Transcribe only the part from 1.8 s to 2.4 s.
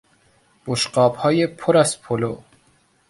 پلو